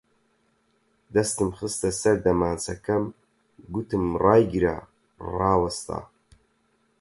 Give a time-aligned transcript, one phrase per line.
[1.13, 3.03] دەستم خستە سەر دەمانچەکەم،
[3.73, 4.77] گوتم ڕایگرە!
[5.37, 5.99] ڕاوەستا